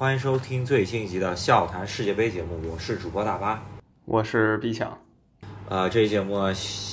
[0.00, 3.62] 欢迎收听最新一集的笑谈世界杯节目，我是主播大巴，
[4.06, 4.96] 我是毕强。
[5.68, 6.38] 呃，这期节目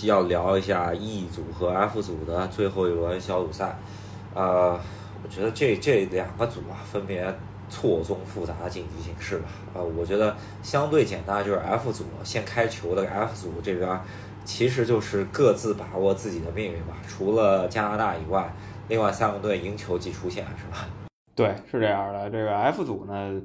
[0.03, 3.79] 要聊一下 E 组和 F 组的最后一轮小组赛。
[4.33, 4.77] 呃，
[5.23, 7.33] 我觉得这这两个组啊，分别
[7.69, 9.45] 错综复杂的晋级形势吧。
[9.73, 14.01] 呃，我觉得相对简单就是 F 组先开球的 F 组这边，
[14.43, 16.97] 其实就是各自把握自己的命运吧。
[17.07, 18.53] 除了加拿大以外，
[18.89, 20.85] 另外三个队赢球即出线，是吧？
[21.37, 22.31] 对，是这样的。
[22.31, 23.39] 这个 F 组呢，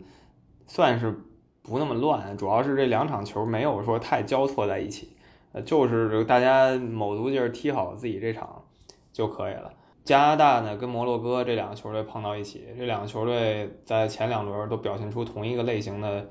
[0.67, 1.15] 算是
[1.63, 5.15] 不那么乱，主要是这两场球没有说太交错在一起。
[5.53, 8.65] 呃，就是大家卯足劲儿踢好自己这场
[9.13, 9.75] 就可以了。
[10.05, 16.31] 加拿大呢跟摩洛哥这两个球队碰到一起，这两个球队在前两轮都表现出同一个类型的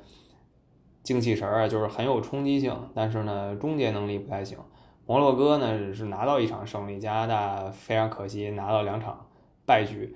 [1.04, 4.58] 精气神儿，就是很有冲击性，但是呢终结能力不太行。
[5.06, 9.28] 摩洛哥呢是拿到一场胜利，加拿大非常可惜拿到两场
[9.68, 10.16] 败局。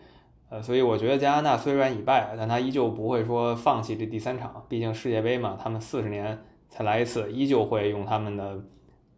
[0.61, 6.37] 所以我觉得加拿大虽然已败，但他依旧不会说放弃这第三场，毕竟世界杯嘛，他们四十年
[6.69, 8.63] 才来一次，依旧会用他们的。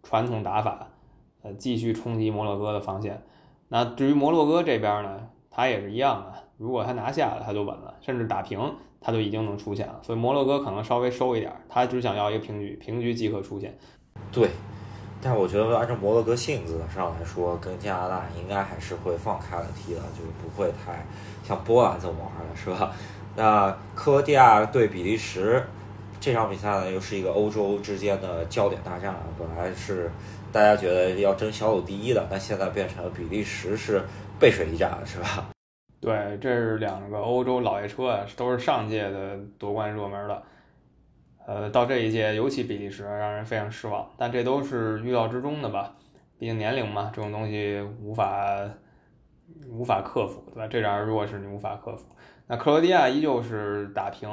[0.03, 0.87] 传统打法，
[1.41, 3.21] 呃，继续冲击摩洛哥的防线。
[3.67, 6.33] 那至于摩洛哥这边呢，他也是一样的。
[6.55, 9.99] 如果他拿下了，他就稳了，甚至打平，他就已经能出线了。
[10.01, 13.77] 所以摩洛哥可能稍微收一点，他只想要一个平局，平局即可出线。
[14.31, 14.47] 对，
[15.21, 21.05] 但我觉得按照摩洛哥性子上来说，跟加拿大应该还是会放开了踢的，就是不会太
[21.43, 22.91] 像波兰这么玩的，是吧？
[23.35, 25.63] 那克罗地亚对比利时。
[26.19, 29.19] 这场比赛呢，又是一个欧洲之间的焦点大战啊。
[29.37, 30.11] 本来是
[30.51, 34.01] 大家觉得要争小组第一的，但现在变成了比利时是
[34.39, 35.45] 背水一战了，是吧？
[36.01, 40.41] 对，这是两个欧洲老爷车啊，都是上届的夺冠热门的。
[41.47, 44.05] 呃，到这一届，尤其比利时让人非常失望。
[44.17, 45.93] 但这都是预料之中的吧？
[46.37, 48.69] 毕竟年龄嘛，这种东西无法
[49.69, 50.67] 无法克服，对吧？
[50.67, 52.05] 这点弱势你无法克服。
[52.47, 54.29] 那克罗地亚依旧是打平。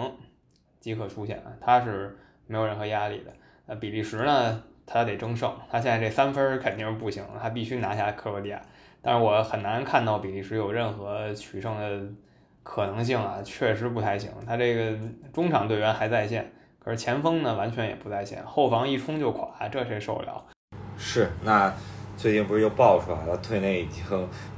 [0.80, 3.32] 即可出现，他是没有任何压力的。
[3.64, 4.62] 那比利时呢？
[4.84, 8.60] 他得争胜，他现在这三分肯定是不行，他必须拿下克罗地亚。
[9.00, 12.06] 但是我很难看到比利时有任何取胜的
[12.62, 14.30] 可能性啊，确实不太行。
[14.46, 14.98] 他这个
[15.32, 16.52] 中场队员还在线，
[16.84, 20.44] 可是前锋呢完全也不在线，后防一冲就垮，这谁受得了？
[20.96, 21.72] 是那。
[22.16, 24.04] 最近不是又爆出来了，队内已经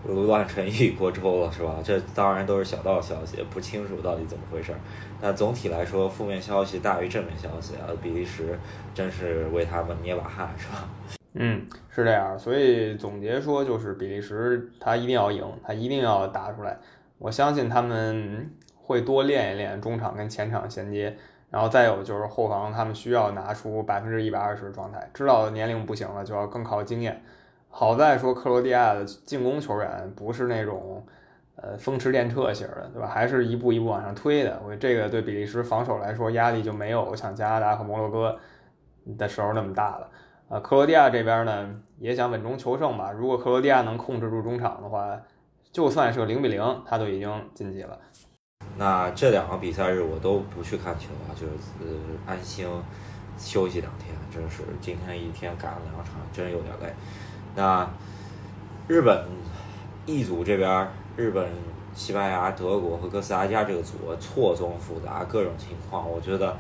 [0.04, 1.76] 乱成一锅粥了，是吧？
[1.82, 4.75] 这当然都是小道消息，不清楚到底怎么回事。
[5.22, 7.88] 但总体来说，负面消息大于正面消息啊！
[8.03, 8.59] 比利时
[8.92, 10.86] 真是为他们捏把汗，是吧？
[11.32, 12.38] 嗯，是这样。
[12.38, 16.76] 所以总结说，就是比利时他一定要赢，他一定要打出来。
[17.16, 21.16] 我相信他们会多练一练中场跟前场衔接，
[21.51, 25.09] 然后再有就是后防，他们需要拿出百分之一百二十的状态。
[25.15, 27.23] 知道年龄不行了，就要更靠经验。
[27.69, 31.05] 好在说克罗地亚的进攻球员不是那种，
[31.57, 33.07] 呃，风驰电掣型的，对吧？
[33.07, 34.59] 还是一步一步往上推的。
[34.65, 38.39] 我觉得这个对比利时防守来说压力就没有像加拿大和摩洛哥
[39.19, 40.11] 的时候那么大了。
[40.49, 41.69] 呃，克罗地亚这边呢
[41.99, 43.13] 也想稳中求胜吧。
[43.13, 45.21] 如果克罗地亚能控制住中场的话，
[45.71, 47.99] 就算是个零比零，他都已经晋级了。
[48.78, 51.53] 那这两个比赛日我都不去看球啊，就是
[52.26, 52.66] 安心
[53.38, 54.14] 休息两天。
[54.28, 56.92] 真是今天一天赶了两场，真有点累。
[57.54, 57.88] 那
[58.86, 59.25] 日本
[60.04, 61.48] E 组这边，日本、
[61.94, 66.54] 西班牙、德国和哥斯达黎加这个组错综复杂，各种情况，我觉得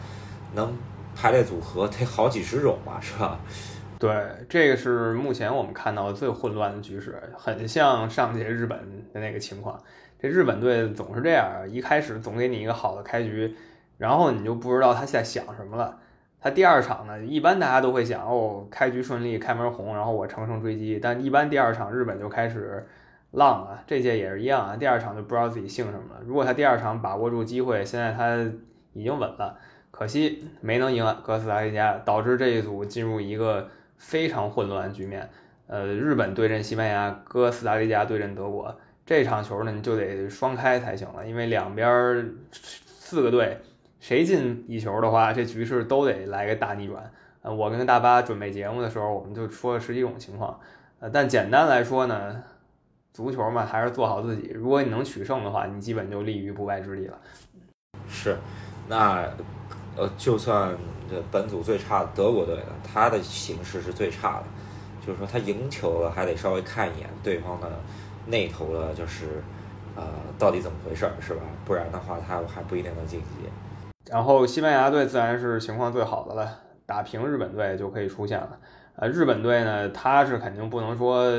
[0.54, 0.74] 能
[1.14, 3.38] 排列组合得好几十种吧，是吧？
[3.98, 4.10] 对，
[4.48, 8.78] 这个是目前我们看到最混乱的局势，很像上届日本
[9.12, 9.78] 的那个情况。
[10.18, 13.54] 这日本队总是这样，一开始总给你一个好的开局，
[13.98, 15.98] 然后你就不知道他在想什么了。
[16.40, 21.00] 他第二场呢，一般大家都会想哦，开局顺利，开门红，然后我乘胜追击。
[21.02, 22.86] 但一般第二场日本就开始
[23.32, 24.76] 浪了，这届也是一样啊。
[24.76, 26.20] 第二场就不知道自己姓什么了。
[26.24, 28.36] 如果他第二场把握住机会，现在他
[28.92, 29.58] 已经稳了，
[29.90, 35.28] 可惜没能赢哥斯达黎加，导致这一组进入一个非常混乱的局面。
[35.66, 42.34] 呃，日本对阵西班牙，哥斯达黎加对阵德国，这场球呢你就得双开才行了，因为两边
[42.82, 43.56] 四个队。
[43.98, 47.10] 谁进一球的话，这局势都得来个大逆转。
[47.42, 50.60] 呃，我跟大巴准备节目的时候，我们就说了十几种情况。
[51.00, 52.42] 呃，但简单来说呢，
[53.12, 54.52] 足球嘛，还是做好自己。
[54.54, 57.18] 如果你能取胜的话，你基本就立于不败之地了。
[58.08, 58.36] 是，
[58.86, 59.28] 那
[59.96, 60.76] 呃，就算
[61.10, 64.44] 这本组最差的德国队呢，他的形势是最差的，
[65.04, 67.68] 就是说他赢球了，还得稍微看一眼对方的
[68.26, 69.42] 那头的，就是
[69.94, 70.04] 呃，
[70.38, 71.40] 到底怎么回事儿，是吧？
[71.64, 73.26] 不然的话，他还不一定能晋级。
[74.10, 78.58] 然后西班牙队自然是情况最好的了，打平日本队就可以出现了。
[78.96, 81.30] 呃，日本队呢，他是肯定不能说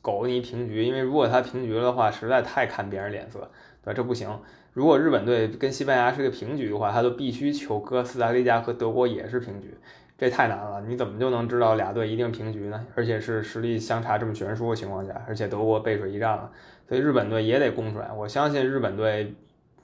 [0.00, 3.50] 苟你平局，因为如果他平局的话，实在太看别人脸色，
[3.82, 3.92] 对吧？
[3.94, 4.28] 这不行。
[4.72, 9.76] 如果日本队跟西班牙是个平局的话，他就必须求哥斯达黎加和德国也是平局，
[10.24, 10.80] 这太难了。
[10.86, 12.86] 你怎么就能知道俩队一定平局呢？
[12.94, 16.50] 而且是实力相差这么悬殊的情况下，而且德国背水一战了，
[16.88, 18.10] 所以日本队也得攻出来。
[18.10, 19.34] 我相信日本队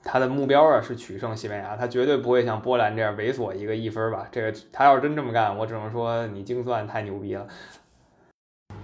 [0.03, 4.27] 他的目标啊是取胜西班牙，他绝对不会像波兰这样猥琐一个一分吧？
[4.31, 7.45] 这个他要是真这么干，我只能说你精算太牛逼了。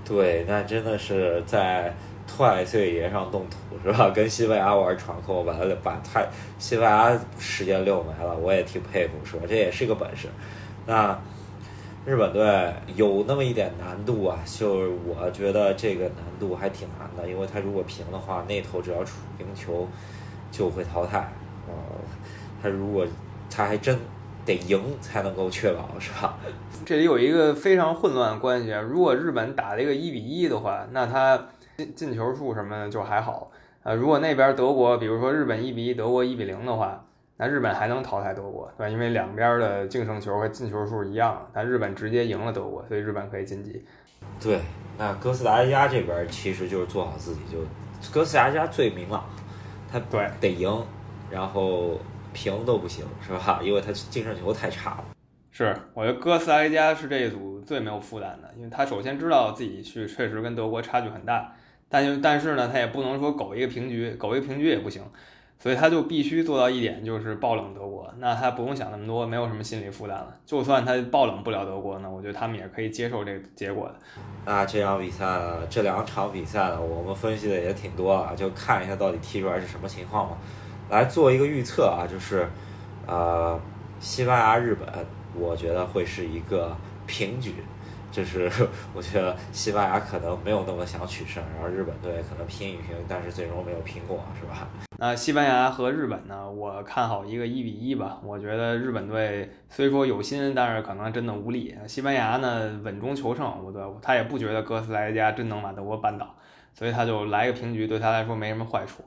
[0.05, 1.91] 对，那真的是在
[2.27, 4.11] 太岁爷上动土是吧？
[4.11, 6.27] 跟西班牙玩传控，把他把太
[6.59, 9.43] 西班牙时间溜没了，我也挺佩服，是吧？
[9.49, 10.27] 这也是个本事。
[10.85, 11.19] 那
[12.07, 19.85] 日本队有那么一点难度啊，就是我觉得这个难度还挺难的，因为他如果平的话，那头只要出赢球
[20.49, 21.29] 就会淘汰。
[21.67, 21.73] 呃，
[22.63, 23.05] 他如果
[23.49, 23.99] 他还真。
[24.47, 26.37] 得赢才能够确保，是吧？
[26.85, 28.79] 这里有一个非常混乱的关系啊。
[28.79, 31.37] 如果日本打了一个一比一的话，那他
[31.75, 33.51] 进进球数什么的就还好
[33.83, 33.93] 啊。
[33.93, 37.03] 如果那边德国，比如说日本一比一，德国一比零的话，
[37.37, 38.89] 那日本还能淘汰德国，对吧？
[38.89, 43.85] 因为两边的净胜球和进球数一样，但日本直接赢了德国，所以日本可以晋级。
[44.41, 44.59] 对，
[44.97, 47.59] 那哥斯达黎加这边其实就是做好自己，就
[48.11, 49.23] 哥斯达黎加最明朗，
[49.91, 50.85] 他对得赢，
[51.31, 51.99] 然后。
[52.33, 53.59] 平都不行是吧？
[53.63, 55.05] 因为他净胜球太差了。
[55.51, 61.51] 是，我觉得哥斯达黎加是这一组最没有负担的，因为他首先知道自己去确实跟德国差距很大，
[61.89, 65.01] 但就但是呢，他也不能说苟一个平局，苟一个平局也不行，
[65.59, 68.13] 所以他就必须做到一点，就是爆冷德国。
[68.19, 70.33] 那他不用想那么多，没有什么心理负担了。
[70.45, 73.95] 就算他爆冷不了德国呢，我觉得他们也可以接受这个结果的。
[74.45, 75.25] 那这场比赛，
[75.69, 80.37] 这两场比赛呢，我们分析的也挺多啊，就看一下到底踢出来是什么情况嘛。
[80.89, 82.47] 来做一个预测啊，就是，
[83.05, 83.59] 呃，
[83.99, 84.87] 西班牙日本，
[85.35, 86.73] 我觉得会是一个
[87.05, 87.55] 平局，
[88.11, 88.49] 就是
[88.93, 94.67] 我觉得西班牙可能没有那么想取胜，然后日本队可能拼一拼，但是最终没有拼过，是吧？
[94.99, 98.19] 那西班牙和日本呢，我看好一个一比一吧。
[98.23, 101.75] 我觉得日本队虽说有心，但是可能真的无力。
[101.85, 106.33] 西班牙呢稳中求胜，我对他也不觉得哥斯达黎加真能把德国扳倒，
[106.73, 109.03] 所以他就来个平局，对他来说没什么坏处。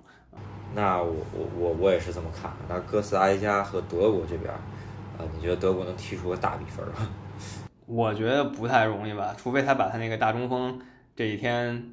[0.72, 2.52] 那我我我我也是这么看。
[2.68, 7.08] 那哥斯达黎加和德国这边，啊，你觉得德国能踢出个大比分吗？
[7.90, 10.80] 我觉得不太容易吧，除非他把他那个大中锋
[11.16, 11.92] 这几天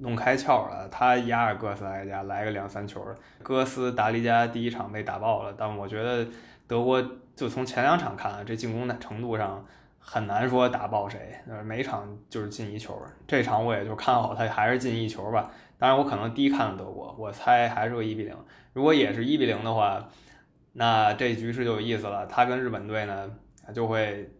[0.00, 3.00] 弄开窍了，他压着哥斯达黎加来个两三球。
[3.44, 6.26] 哥斯达黎加第一场被打爆了，但我觉得
[6.66, 7.00] 德国
[7.36, 9.64] 就从前两场看，这进攻的程度上
[10.00, 13.00] 很难说打爆谁，每场就是进一球。
[13.26, 15.50] 这场我也就看好他还是进一球吧。
[15.78, 18.34] 当然，我可能低看了德国，我猜还是个一比零。
[18.72, 20.08] 如果也是一比零的话，
[20.72, 22.26] 那这局势就有意思了。
[22.26, 23.30] 他跟日本队呢，
[23.74, 24.30] 就会，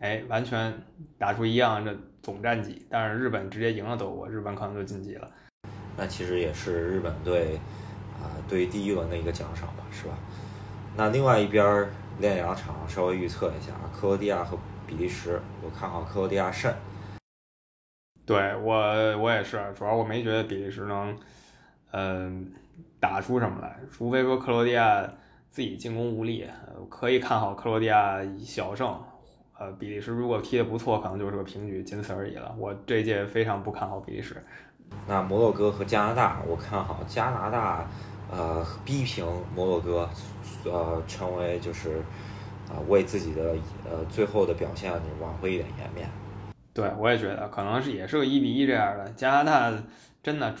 [0.00, 0.74] 哎，完全
[1.16, 2.84] 打出一样的总战绩。
[2.90, 5.30] 但是日本直接赢了德国，日本可能就晋级了。
[5.96, 7.56] 那其实也是日本队
[8.18, 10.14] 啊对第一轮的一个奖赏吧，是吧？
[10.96, 11.88] 那另外一边
[12.18, 16.74] 练两场，稍微预测一下，克罗地亚和比利时，我看好克罗地亚胜。
[18.26, 18.74] 对我，
[19.18, 21.16] 我也是，主要我没觉得比利时能，
[21.92, 22.52] 嗯，
[22.98, 25.02] 打出什么来，除非说克罗地亚
[25.50, 26.48] 自己进攻无力，
[26.88, 29.00] 可以看好克罗地亚小胜，
[29.60, 32.50] 呃，比利时如果踢得不错，可能就是个平局，仅此而已了。
[32.56, 34.42] 我这届非常不看好比利时。
[35.06, 37.86] 那摩洛哥和加拿大，我看好加拿大，
[38.32, 40.08] 呃，逼平摩洛哥，
[40.64, 41.98] 呃，成为就是
[42.70, 44.90] 啊，为自己的呃最后的表现
[45.20, 46.08] 挽回一点颜面。
[46.72, 49.06] 对，我也觉得可能是也是个一比一这样的。
[49.10, 49.70] 加拿大
[50.22, 50.54] 真的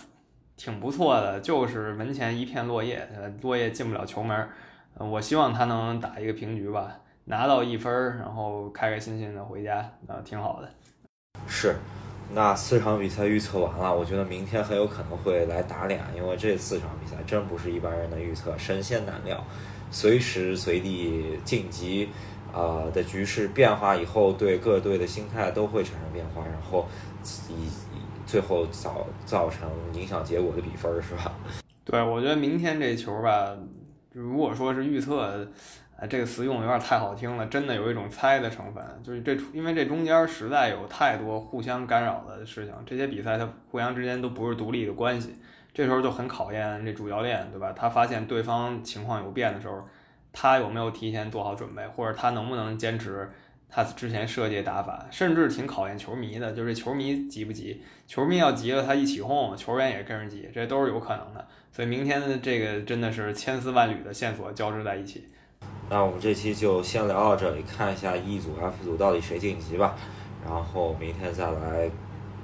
[0.58, 3.08] 挺不错的，就是门前一片落叶，
[3.40, 4.46] 落叶进不了球门。
[4.98, 9.76] 我希望他能打一个平局吧，拿到一分，然后开开心心的回家，
[10.08, 10.68] 啊，挺好的。
[11.46, 11.76] 是，
[12.34, 19.44] 那四场比赛预测完了，我觉得明天很有可能会来打脸，因为这四场比赛真不是一般人的预测，神仙难料，
[19.92, 22.08] 随时随地晋级。
[22.52, 26.84] 啊的局势变化以后，对各队的心态都会产生变化，然后
[27.48, 27.68] 以
[28.26, 31.32] 最后造造成影响结果的比分，是吧？
[31.84, 33.56] 对，我觉得明天这球吧，
[34.12, 35.46] 如果说是预测，
[36.00, 45.36] 啊，这个词用的有点太好听了，真的有一种猜的成分，就是这因为这中间实在有太多互相干扰的事情，这些比赛它互相之间都不是独立的关系，
[45.74, 47.72] 这时候就很考验这主教练，对吧？
[47.72, 49.86] 他发现对方情况有变的时候。
[50.32, 53.28] 他有没有提前做好准备，或者他能不能坚持
[53.68, 57.82] 他之前设计的打法，甚至挺考验球迷的，就是球迷急不急？
[58.06, 61.44] 球迷要急了，他一起哄，球员也跟着急，这都是有可能的。
[61.72, 65.26] 所以明天的这个真的是千丝万缕的线索交织在一起。
[65.88, 69.96] 那我们这期就先聊到这里，看一下 E 组、F 组到底谁晋级吧，
[70.46, 71.90] 然后明天再来，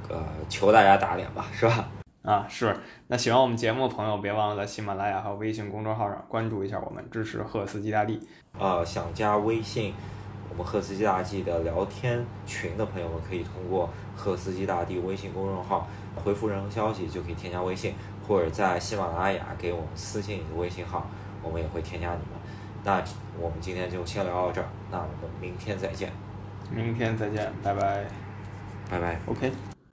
[0.09, 1.89] 呃，求大家打脸吧，是吧？
[2.23, 2.77] 啊，是。
[3.07, 8.21] 那喜欢我们节目的朋友，别忘了在喜马拉雅和微信公众号上关注一下我们，支持赫斯基大帝。
[8.59, 9.95] 呃，想加微信
[10.51, 17.95] 我们赫斯基大帝的聊天群的朋友们，可以通过赫斯基大帝微信公众号回复任何消息就可以添加微信，
[18.27, 21.07] 或者在喜马拉雅给我们私信你的微信号，
[21.45, 22.36] 我们也会添加你们。
[22.87, 23.03] 那
[23.37, 26.13] 我们今天就先聊到这儿，那我们明天再见，
[26.71, 28.05] 明天再见，拜拜。
[28.89, 29.19] 拜拜。
[29.27, 29.76] OK。